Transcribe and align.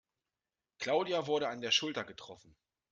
Claudia 0.79 1.27
wurde 1.27 1.47
an 1.47 1.61
der 1.61 1.69
Schulter 1.69 2.03
getroffen. 2.03 2.55